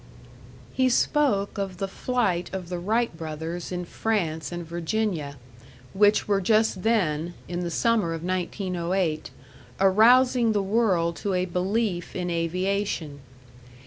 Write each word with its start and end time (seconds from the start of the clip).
He 0.73 0.89
spoke 0.89 1.59
of 1.59 1.77
the 1.77 1.87
flight 1.87 2.49
of 2.53 2.69
the 2.69 2.79
Wright 2.79 3.15
brothers 3.15 3.71
in 3.71 3.85
France 3.85 4.51
and 4.51 4.65
Virginia, 4.65 5.37
which 5.93 6.27
were 6.27 6.41
just 6.41 6.81
then 6.81 7.35
in 7.47 7.59
the 7.59 7.69
summer 7.69 8.11
of 8.15 8.23
1908 8.23 9.29
arousing 9.79 10.53
the 10.53 10.63
world 10.63 11.15
to 11.17 11.35
a 11.35 11.45
belief 11.45 12.15
in 12.15 12.31
aviation. 12.31 13.19